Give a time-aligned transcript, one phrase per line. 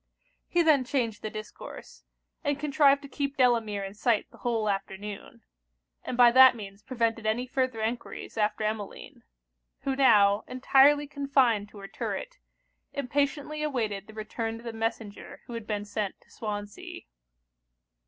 [0.47, 2.03] He then changed the discourse;
[2.43, 5.43] and contrived to keep Delamere in sight the whole afternoon;
[6.03, 9.21] and by that means prevented any further enquiries after Emmeline;
[9.81, 12.39] who now, entirely confined to her turret,
[12.93, 17.03] impatiently awaited the return of the messenger who had been sent to Swansea.